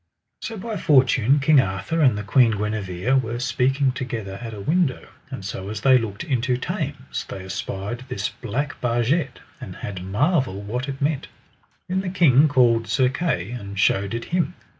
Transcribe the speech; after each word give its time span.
So 0.41 0.57
by 0.57 0.77
fortune 0.77 1.39
King 1.39 1.61
Arthur 1.61 1.99
and 2.01 2.17
the 2.17 2.23
Queen 2.23 2.53
Guenever 2.57 3.15
were 3.17 3.37
speaking 3.37 3.91
together 3.91 4.39
at 4.41 4.51
a 4.51 4.59
window, 4.59 5.09
and 5.29 5.45
so 5.45 5.69
as 5.69 5.81
they 5.81 5.99
looked 5.99 6.23
into 6.23 6.57
Thames 6.57 7.23
they 7.29 7.45
espied 7.45 8.05
this 8.09 8.27
black 8.27 8.81
barget, 8.81 9.41
and 9.59 9.75
had 9.75 10.03
marvel 10.03 10.59
what 10.59 10.89
it 10.89 11.01
meant. 11.03 11.27
Then 11.87 12.01
the 12.01 12.09
king 12.09 12.47
called 12.47 12.87
Sir 12.87 13.09
Kay, 13.09 13.51
and 13.51 13.77
showed 13.77 14.15
it 14.15 14.25
him. 14.33 14.55